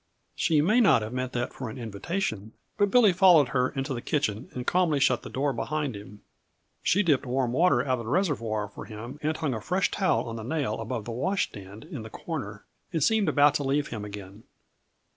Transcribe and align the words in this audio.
She 0.33 0.61
may 0.63 0.81
not 0.81 1.03
have 1.03 1.13
meant 1.13 1.31
that 1.33 1.53
for 1.53 1.69
an 1.69 1.77
invitation, 1.77 2.53
but 2.75 2.89
Billy 2.89 3.13
followed 3.13 3.49
her 3.49 3.69
into 3.69 3.93
the 3.93 4.01
kitchen 4.01 4.49
and 4.55 4.65
calmly 4.65 4.99
shut 4.99 5.21
the 5.21 5.29
door 5.29 5.53
behind 5.53 5.95
him. 5.95 6.23
She 6.81 7.03
dipped 7.03 7.23
warm 7.27 7.51
water 7.51 7.83
out 7.85 7.99
of 7.99 8.05
the 8.05 8.09
reservoir 8.11 8.67
for 8.67 8.85
him 8.85 9.19
and 9.21 9.37
hung 9.37 9.53
a 9.53 9.61
fresh 9.61 9.91
towel 9.91 10.23
on 10.27 10.37
the 10.37 10.43
nail 10.43 10.81
above 10.81 11.05
the 11.05 11.11
washstand 11.11 11.83
in 11.83 12.01
the 12.01 12.09
corner, 12.09 12.65
and 12.91 13.03
seemed 13.03 13.29
about 13.29 13.53
to 13.53 13.63
leave 13.63 13.89
him 13.89 14.03
again. 14.03 14.41